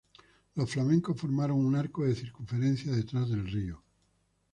Los 0.55 0.71
flamencos 0.71 1.21
formaron 1.21 1.63
un 1.63 1.75
arco 1.75 2.03
de 2.03 2.15
circunferencia 2.15 2.91
detrás 2.91 3.29
del 3.29 3.45
río. 3.47 3.83